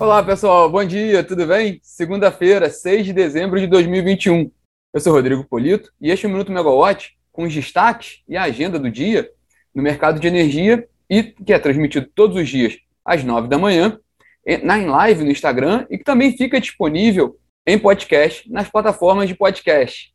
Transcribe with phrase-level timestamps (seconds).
[0.00, 0.70] Olá, pessoal.
[0.70, 1.78] Bom dia, tudo bem?
[1.82, 4.50] Segunda-feira, 6 de dezembro de 2021.
[4.94, 8.44] Eu sou Rodrigo Polito e este é o Minuto Megawatt com os destaques e a
[8.44, 9.30] agenda do dia
[9.74, 14.00] no mercado de energia e que é transmitido todos os dias às 9 da manhã
[14.62, 19.34] na em live no Instagram e que também fica disponível em podcast nas plataformas de
[19.34, 20.14] podcast.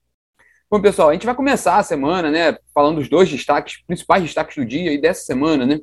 [0.68, 4.56] Bom, pessoal, a gente vai começar a semana, né, falando dos dois destaques, principais destaques
[4.56, 5.80] do dia e dessa semana, né,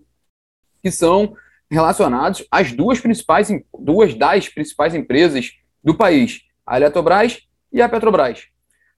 [0.83, 1.37] que são
[1.73, 7.41] relacionados às duas principais, duas das principais empresas do país, a Eletrobras
[7.73, 8.49] e a Petrobras.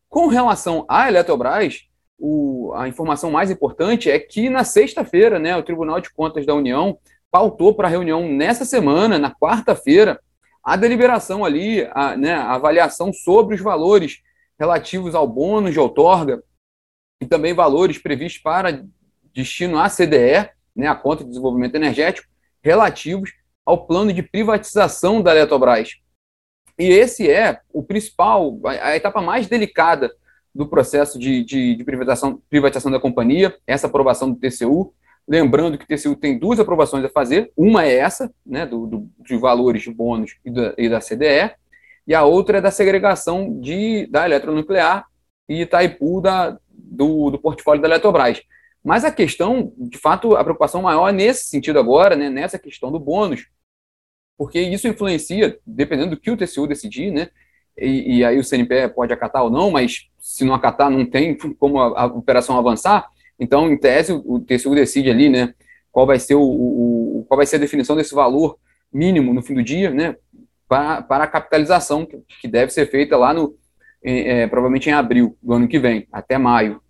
[0.09, 1.84] Com relação à Eletrobras,
[2.18, 6.52] o, a informação mais importante é que na sexta-feira, né, o Tribunal de Contas da
[6.52, 6.98] União
[7.30, 10.20] pautou para a reunião nessa semana, na quarta-feira,
[10.62, 14.18] a deliberação ali, a, né, a avaliação sobre os valores
[14.59, 16.43] relativos ao bônus de outorga
[17.20, 18.82] e também valores previstos para
[19.32, 22.34] destino à CDE, né, a conta de desenvolvimento energético,
[22.64, 23.32] relativos
[23.64, 25.96] ao plano de privatização da Eletrobras.
[26.79, 30.10] E esse é o principal, a etapa mais delicada
[30.54, 34.93] do processo de, de, de privatização, privatização da companhia, essa aprovação do TCU.
[35.26, 39.10] Lembrando que o TCU tem duas aprovações a fazer, uma é essa, né, do, do
[39.18, 41.54] de valores de bônus e da, e da CDE,
[42.06, 45.06] e a outra é da segregação de, da eletronuclear
[45.49, 48.43] e Itaipu da, do, do portfólio da Eletrobras.
[48.85, 52.93] Mas a questão, de fato, a preocupação maior é nesse sentido agora, né, nessa questão
[52.93, 53.46] do bônus,
[54.37, 57.30] porque isso influencia, dependendo do que o TCU decidir, né,
[57.79, 61.35] e, e aí o CNPE pode acatar ou não, mas se não acatar, não tem
[61.59, 63.09] como a, a operação avançar.
[63.40, 65.55] Então, em tese, o, o TCU decide ali, né,
[65.91, 68.59] qual vai ser o, o, qual vai ser a definição desse valor
[68.93, 70.15] mínimo no fim do dia, né,
[70.69, 73.56] para, para a capitalização que, que deve ser feita lá no,
[74.05, 76.81] é, provavelmente em abril do ano que vem, até maio.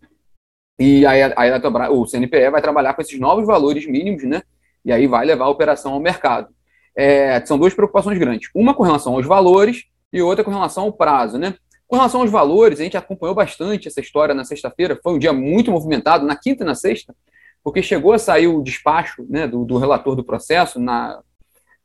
[0.79, 4.43] E aí a, a o CNPE vai trabalhar com esses novos valores mínimos, né?
[4.85, 6.49] E aí vai levar a operação ao mercado.
[6.97, 8.51] É, são duas preocupações grandes.
[8.55, 11.55] Uma com relação aos valores e outra com relação ao prazo, né?
[11.87, 14.99] Com relação aos valores, a gente acompanhou bastante essa história na sexta-feira.
[15.03, 17.15] Foi um dia muito movimentado, na quinta e na sexta,
[17.63, 21.21] porque chegou a sair o despacho né, do, do relator do processo na,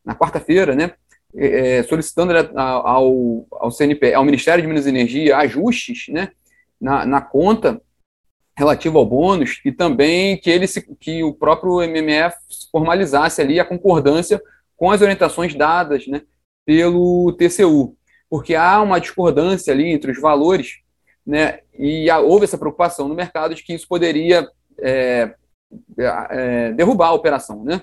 [0.04, 0.94] na quarta-feira, né?
[1.36, 6.32] É, solicitando ao, ao CNPE, ao Ministério de Minas e Energia, ajustes né,
[6.82, 7.80] na, na conta
[8.60, 12.36] relativo ao bônus e também que ele se, que o próprio MMF
[12.70, 14.42] formalizasse ali a concordância
[14.76, 16.22] com as orientações dadas né,
[16.66, 17.96] pelo TCU,
[18.30, 20.82] porque há uma discordância ali entre os valores,
[21.26, 24.46] né, e houve essa preocupação no mercado de que isso poderia
[24.82, 25.34] é,
[25.98, 27.82] é, derrubar a operação, né?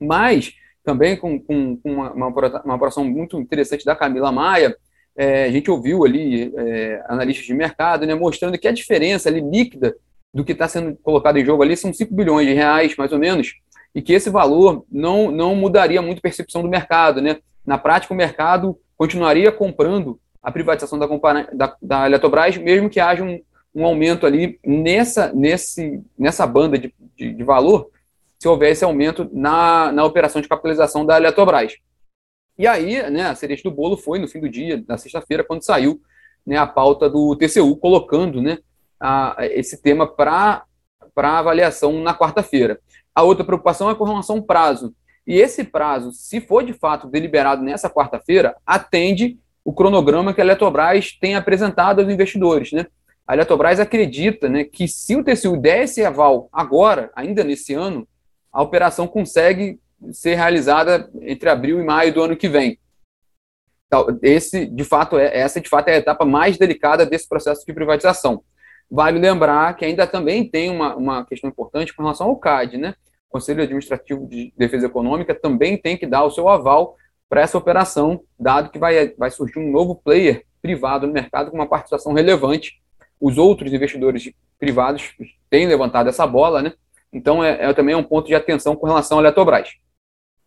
[0.00, 2.28] Mas também com, com, com uma,
[2.62, 4.76] uma, muito interessante da Camila Maia,
[5.16, 9.40] é, a gente ouviu ali é, analistas de mercado, né, mostrando que a diferença ali
[9.40, 9.94] líquida
[10.32, 13.18] do que está sendo colocado em jogo ali são 5 bilhões de reais, mais ou
[13.18, 13.54] menos,
[13.94, 17.22] e que esse valor não, não mudaria muito a percepção do mercado.
[17.22, 17.38] Né?
[17.64, 21.06] Na prática, o mercado continuaria comprando a privatização da,
[21.52, 23.40] da, da Eletrobras, mesmo que haja um,
[23.74, 27.88] um aumento ali nessa, nesse, nessa banda de, de, de valor,
[28.38, 31.76] se houvesse aumento na, na operação de capitalização da Eletrobras.
[32.58, 35.64] E aí, né, a cereja do bolo foi no fim do dia, na sexta-feira, quando
[35.64, 36.00] saiu
[36.46, 38.58] né, a pauta do TCU, colocando né,
[39.00, 40.64] a, esse tema para
[41.16, 42.78] avaliação na quarta-feira.
[43.14, 44.94] A outra preocupação é com relação ao prazo.
[45.26, 50.44] E esse prazo, se for de fato deliberado nessa quarta-feira, atende o cronograma que a
[50.44, 52.72] Eletrobras tem apresentado aos investidores.
[52.72, 52.86] Né?
[53.26, 58.06] A Eletrobras acredita né, que se o TCU der esse aval agora, ainda nesse ano,
[58.52, 59.80] a operação consegue
[60.12, 62.78] ser realizada entre abril e maio do ano que vem.
[63.86, 67.64] Então, esse, de fato, é, essa de fato é a etapa mais delicada desse processo
[67.64, 68.42] de privatização.
[68.90, 72.94] Vale lembrar que ainda também tem uma, uma questão importante com relação ao CAD, né?
[73.28, 76.96] O Conselho Administrativo de Defesa Econômica também tem que dar o seu aval
[77.28, 81.56] para essa operação, dado que vai, vai surgir um novo player privado no mercado com
[81.56, 82.80] uma participação relevante.
[83.20, 85.14] Os outros investidores privados
[85.50, 86.72] têm levantado essa bola, né?
[87.12, 89.70] Então, é, é também um ponto de atenção com relação à Eletrobras.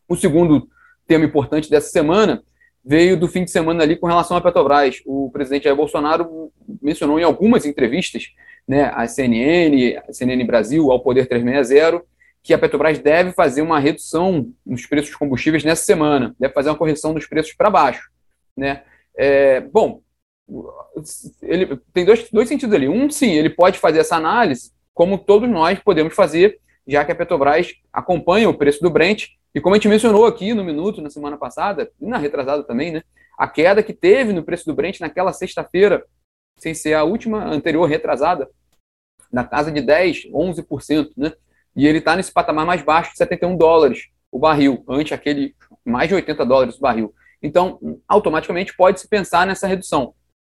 [0.07, 0.69] O segundo
[1.05, 2.43] tema importante dessa semana
[2.83, 5.01] veio do fim de semana ali com relação à Petrobras.
[5.05, 6.51] O presidente Jair Bolsonaro
[6.81, 8.29] mencionou em algumas entrevistas,
[8.65, 12.01] né, à CNN, à CNN Brasil, ao Poder 360,
[12.41, 16.69] que a Petrobras deve fazer uma redução nos preços dos combustíveis nessa semana, deve fazer
[16.69, 18.09] uma correção dos preços para baixo.
[18.55, 18.83] Né?
[19.17, 20.01] É, bom,
[21.41, 22.87] ele tem dois, dois sentidos ali.
[22.87, 26.57] Um, sim, ele pode fazer essa análise, como todos nós podemos fazer,
[26.87, 29.27] já que a Petrobras acompanha o preço do Brent
[29.57, 32.91] e como a gente mencionou aqui no Minuto, na semana passada, e na retrasada também,
[32.91, 33.01] né?
[33.35, 36.05] A queda que teve no preço do Brent naquela sexta-feira,
[36.59, 38.47] sem ser a última anterior retrasada,
[39.33, 41.33] na casa de 10, 11%, né?
[41.75, 46.07] E ele está nesse patamar mais baixo de 71 dólares o barril, ante aquele mais
[46.07, 47.11] de 80 dólares o barril.
[47.41, 50.13] Então, automaticamente pode-se pensar nessa redução.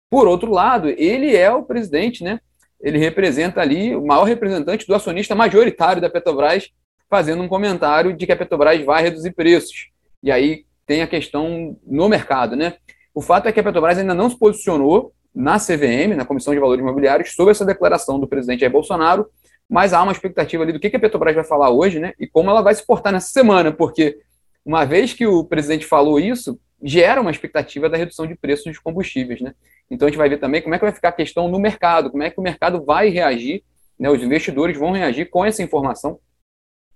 [0.10, 2.40] Por outro lado, ele é o presidente, né?
[2.80, 6.72] Ele representa ali o maior representante do acionista majoritário da Petrobras,
[7.14, 9.92] fazendo um comentário de que a Petrobras vai reduzir preços.
[10.24, 12.74] E aí tem a questão no mercado, né?
[13.14, 16.60] O fato é que a Petrobras ainda não se posicionou na CVM, na Comissão de
[16.60, 19.28] Valores Imobiliários, sobre essa declaração do presidente Jair Bolsonaro,
[19.70, 22.14] mas há uma expectativa ali do que a Petrobras vai falar hoje, né?
[22.20, 24.18] E como ela vai se portar nessa semana, porque
[24.66, 28.80] uma vez que o presidente falou isso, gera uma expectativa da redução de preços dos
[28.80, 29.54] combustíveis, né?
[29.88, 32.10] Então a gente vai ver também como é que vai ficar a questão no mercado,
[32.10, 33.62] como é que o mercado vai reagir,
[34.00, 34.10] né?
[34.10, 36.18] Os investidores vão reagir com essa informação,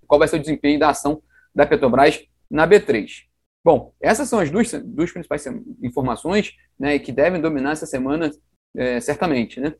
[0.07, 1.21] qual vai ser o desempenho da ação
[1.53, 3.23] da Petrobras na B3.
[3.63, 5.45] Bom, essas são as duas, duas principais
[5.83, 8.31] informações né, que devem dominar essa semana,
[8.75, 9.59] é, certamente.
[9.59, 9.73] Né?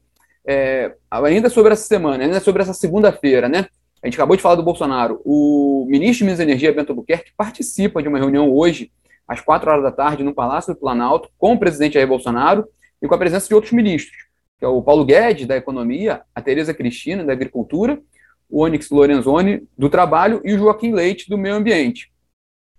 [0.46, 3.68] É, ainda sobre essa semana, ainda sobre essa segunda-feira, né?
[4.02, 5.22] A gente acabou de falar do Bolsonaro.
[5.26, 8.92] O ministro de Minas e Energia, Bento Albuquerque, participa de uma reunião hoje,
[9.28, 12.68] às quatro horas da tarde, no Palácio do Planalto, com o presidente Jair Bolsonaro
[13.02, 14.18] e com a presença de outros ministros,
[14.60, 18.00] que é o Paulo Guedes, da Economia, a Tereza Cristina, da Agricultura,
[18.50, 22.12] o Onyx Lorenzoni, do Trabalho, e o Joaquim Leite, do Meio Ambiente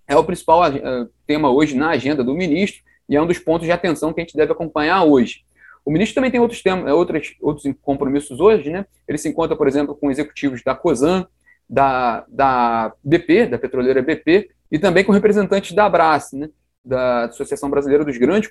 [0.09, 3.67] é o principal uh, tema hoje na agenda do ministro e é um dos pontos
[3.67, 5.45] de atenção que a gente deve acompanhar hoje.
[5.85, 8.87] O ministro também tem outros temas, outros, outros compromissos hoje, né?
[9.07, 11.27] Ele se encontra, por exemplo, com executivos da COSAN,
[11.69, 16.51] da, da BP, da petroleira BP, e também com representantes da Abras, né?
[16.85, 18.51] da Associação Brasileira dos Grandes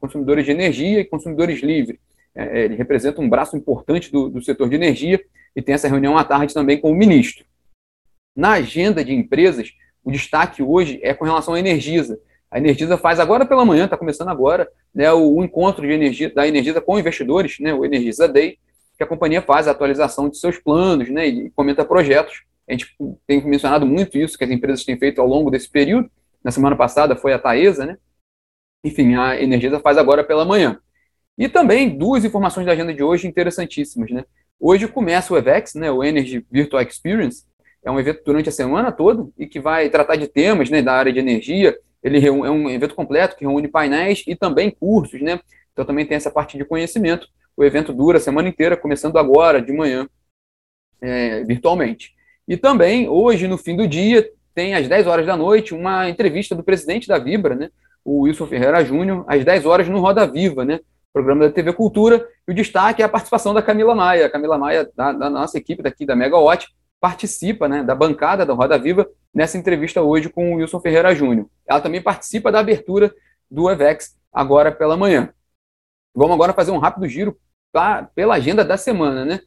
[0.00, 1.98] Consumidores de Energia e Consumidores Livres.
[2.34, 5.20] É, ele representa um braço importante do, do setor de energia
[5.54, 7.44] e tem essa reunião à tarde também com o ministro.
[8.36, 9.72] Na agenda de empresas,
[10.04, 12.18] o destaque hoje é com relação à Energisa.
[12.50, 16.46] A Energisa faz agora pela manhã, está começando agora, né, o, o, encontro energia, da
[16.46, 18.58] Energisa com investidores, né, o Energisa Day,
[18.96, 22.42] que a companhia faz a atualização de seus planos né, e comenta projetos.
[22.68, 22.94] A gente
[23.26, 26.10] tem mencionado muito isso que as empresas têm feito ao longo desse período.
[26.42, 27.98] Na semana passada foi a Taesa, né?
[28.84, 30.78] Enfim, a Energisa faz agora pela manhã.
[31.36, 34.24] E também duas informações da agenda de hoje interessantíssimas, né?
[34.60, 37.44] Hoje começa o EVEX, né, o Energy Virtual Experience,
[37.84, 40.92] é um evento durante a semana toda e que vai tratar de temas né, da
[40.92, 41.78] área de energia.
[42.02, 45.40] Ele é um evento completo que reúne painéis e também cursos, né?
[45.72, 47.28] Então também tem essa parte de conhecimento.
[47.56, 50.08] O evento dura a semana inteira, começando agora, de manhã,
[51.00, 52.14] é, virtualmente.
[52.46, 56.54] E também, hoje, no fim do dia, tem às 10 horas da noite uma entrevista
[56.54, 57.70] do presidente da Vibra, né?
[58.04, 60.80] O Wilson Ferreira Júnior, às 10 horas no Roda Viva, né?
[61.12, 62.26] Programa da TV Cultura.
[62.46, 64.26] E o destaque é a participação da Camila Maia.
[64.26, 66.68] A Camila Maia, da, da nossa equipe daqui da Megawatt,
[67.00, 71.48] participa né, da bancada da Roda Viva nessa entrevista hoje com o Wilson Ferreira Júnior.
[71.66, 73.14] Ela também participa da abertura
[73.50, 75.32] do EVEX agora pela manhã.
[76.14, 77.38] Vamos agora fazer um rápido giro
[77.72, 79.40] pra, pela agenda da semana, né?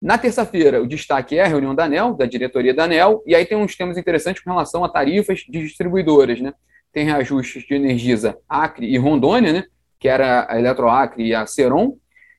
[0.00, 3.46] Na terça-feira, o destaque é a reunião da ANEL, da diretoria da ANEL, e aí
[3.46, 6.52] tem uns temas interessantes com relação a tarifas de distribuidoras, né?
[6.92, 9.64] Tem reajustes de Energisa Acre e Rondônia, né?
[10.02, 11.96] Que era a Eletroacre e a Ceron.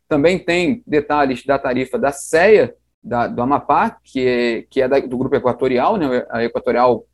[0.09, 4.99] Também tem detalhes da tarifa da CEA da, do Amapá, que é, que é da,
[4.99, 6.25] do grupo Equatorial, né?
[6.29, 7.05] A Equatorial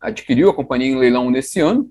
[0.00, 1.90] adquiriu a companhia em leilão nesse ano.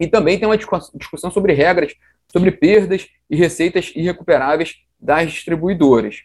[0.00, 1.94] E também tem uma discussão sobre regras,
[2.32, 6.22] sobre perdas e receitas irrecuperáveis das distribuidoras.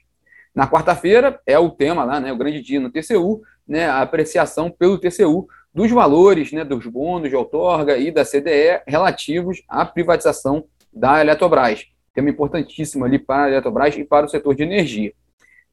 [0.55, 4.71] Na quarta-feira é o tema lá, né, o grande dia no TCU, né, a apreciação
[4.71, 10.63] pelo TCU dos valores, né, dos bônus de outorga e da CDE relativos à privatização
[10.93, 11.85] da Eletrobras.
[12.13, 15.13] Tema importantíssimo ali para a Eletrobras e para o setor de energia.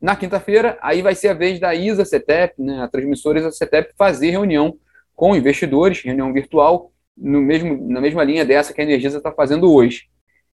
[0.01, 3.93] Na quinta-feira, aí vai ser a vez da ISA CETEP, né, a transmissora ISA CETEP,
[3.99, 4.79] fazer reunião
[5.15, 9.71] com investidores, reunião virtual, no mesmo, na mesma linha dessa que a Energisa está fazendo
[9.71, 10.09] hoje.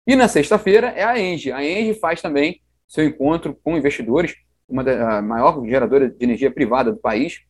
[0.07, 1.51] E na sexta-feira é a Engie.
[1.51, 4.37] A Engie faz também seu encontro com investidores,
[4.69, 7.41] uma da maior geradora de energia privada do país,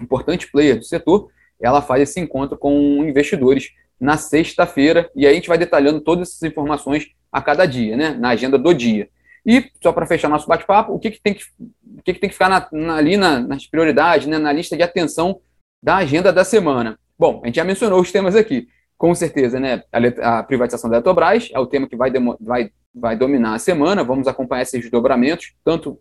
[0.00, 1.28] importante player do setor.
[1.60, 3.70] Ela faz esse encontro com investidores
[4.02, 8.10] na sexta-feira, e aí a gente vai detalhando todas essas informações a cada dia, né,
[8.10, 9.08] na agenda do dia.
[9.46, 12.28] E, só para fechar nosso bate-papo, o que, que, tem que, o que, que tem
[12.28, 15.40] que ficar na, na, ali na, nas prioridades, né, na lista de atenção
[15.80, 16.98] da agenda da semana?
[17.16, 18.66] Bom, a gente já mencionou os temas aqui.
[18.98, 22.72] Com certeza, né, a, a privatização da Eletrobras é o tema que vai, demo, vai,
[22.92, 24.02] vai dominar a semana.
[24.02, 25.96] Vamos acompanhar esses desdobramentos, tanto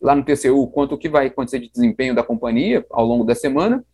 [0.00, 3.34] lá no TCU quanto o que vai acontecer de desempenho da companhia ao longo da
[3.34, 3.84] semana.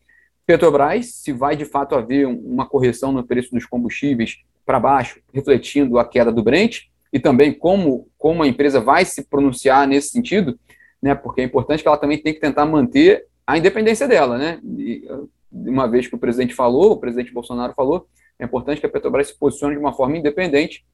[0.46, 5.98] Petrobras, se vai de fato haver uma correção no preço dos combustíveis para baixo, refletindo
[5.98, 10.58] a queda do Brent e também como, como a empresa vai se pronunciar nesse sentido,
[11.02, 14.60] né, porque é importante que ela também tem que tentar manter a independência dela, né,
[14.64, 15.08] e,
[15.50, 18.06] uma vez que o presidente falou, o presidente Bolsonaro falou,
[18.38, 20.84] é importante que a Petrobras se posicione de uma forma independente,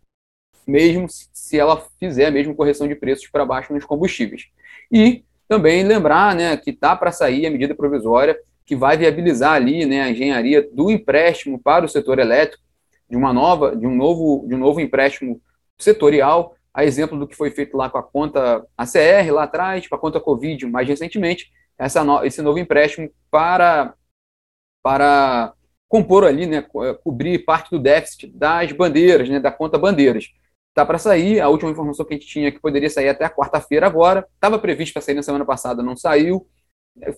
[0.66, 4.46] mesmo se ela fizer a mesma correção de preços para baixo nos combustíveis.
[4.90, 9.84] E também lembrar né, que está para sair a medida provisória que vai viabilizar ali
[9.86, 12.62] né, a engenharia do empréstimo para o setor elétrico,
[13.08, 15.40] de uma nova, de um novo, de um novo empréstimo
[15.78, 19.94] setorial, a exemplo do que foi feito lá com a conta ACR lá atrás, com
[19.94, 23.94] a conta Covid mais recentemente, essa no, esse novo empréstimo para,
[24.82, 25.52] para
[25.88, 26.64] compor ali, né,
[27.02, 30.30] cobrir parte do déficit das bandeiras, né, da conta bandeiras.
[30.70, 33.30] Está para sair, a última informação que a gente tinha que poderia sair até a
[33.30, 36.46] quarta-feira agora, estava previsto para sair na semana passada, não saiu,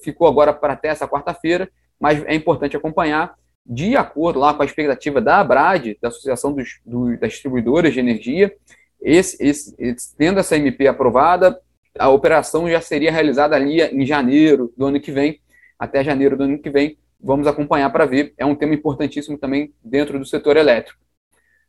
[0.03, 4.67] ficou agora para até essa quarta-feira, mas é importante acompanhar, de acordo lá com a
[4.67, 8.55] expectativa da ABRAD, da Associação dos, do, das Distribuidoras de Energia,
[9.01, 9.75] esse, esse,
[10.17, 11.59] tendo essa MP aprovada,
[11.99, 15.41] a operação já seria realizada ali em janeiro do ano que vem,
[15.79, 19.73] até janeiro do ano que vem, vamos acompanhar para ver, é um tema importantíssimo também
[19.83, 20.99] dentro do setor elétrico.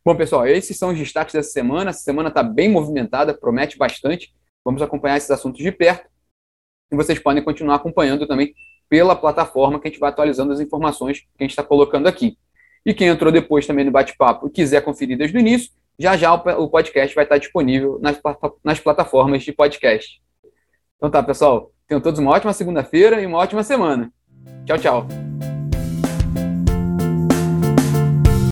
[0.04, 4.32] Bom, pessoal, esses são os destaques dessa semana, essa semana está bem movimentada, promete bastante,
[4.64, 6.08] vamos acompanhar esses assuntos de perto,
[6.90, 8.54] e vocês podem continuar acompanhando também
[8.88, 12.38] pela plataforma que a gente vai atualizando as informações que a gente está colocando aqui.
[12.84, 16.32] E quem entrou depois também no bate-papo e quiser conferir desde o início, já já
[16.32, 18.20] o podcast vai estar disponível nas,
[18.62, 20.20] nas plataformas de podcast.
[20.96, 21.72] Então tá, pessoal.
[21.88, 24.12] Tenham todos uma ótima segunda-feira e uma ótima semana.
[24.64, 25.55] Tchau, tchau.